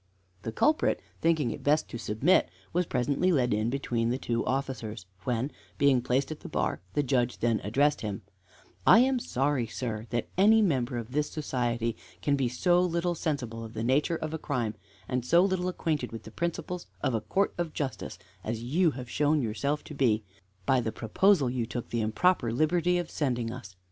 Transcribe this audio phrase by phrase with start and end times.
[0.41, 5.05] The culprit, thinking it best to submit, was presently led in between the two officers,
[5.25, 8.23] when, being placed at the bar, the Judge then addressed him:
[8.83, 13.63] "I am sorry, sir, that any member of this society can be so little sensible
[13.63, 14.73] of the nature of a crime
[15.07, 19.07] and so little acquainted with the principles of a court of justice as you have
[19.07, 20.23] shown yourself to be
[20.65, 23.75] by the proposal you took the improper liberty of sending us.